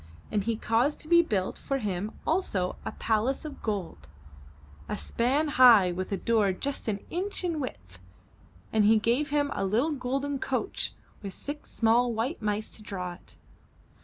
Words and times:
And 0.31 0.45
he 0.45 0.55
caused 0.57 0.99
to 1.01 1.07
be 1.07 1.21
built 1.21 1.59
for 1.59 1.77
him 1.77 2.11
also 2.25 2.75
a 2.83 2.91
palace 2.93 3.45
of 3.45 3.61
268 3.61 3.61
UP 3.61 3.67
ONE 3.67 3.95
PAIR 4.87 4.93
OF 4.95 4.99
STAIRS 4.99 5.15
gold, 5.15 5.45
a 5.45 5.47
span 5.47 5.47
high, 5.59 5.91
with 5.91 6.11
a 6.11 6.17
door 6.17 6.51
just 6.53 6.87
an 6.87 7.01
inch 7.11 7.43
in 7.43 7.59
width, 7.59 7.99
and 8.73 8.85
he 8.85 8.97
gave 8.97 9.29
him 9.29 9.51
a 9.51 9.59
Httle 9.61 9.99
golden 9.99 10.39
coach 10.39 10.95
with 11.21 11.33
six 11.33 11.69
small 11.71 12.11
white 12.11 12.41
mice 12.41 12.71
to 12.71 12.81
draw 12.81 13.13
it. 13.13 13.35